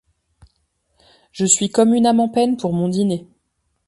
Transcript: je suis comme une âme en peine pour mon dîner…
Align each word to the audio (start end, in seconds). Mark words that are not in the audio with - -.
je 1.31 1.45
suis 1.45 1.69
comme 1.69 1.93
une 1.93 2.07
âme 2.07 2.21
en 2.21 2.27
peine 2.27 2.57
pour 2.57 2.73
mon 2.73 2.89
dîner… 2.89 3.27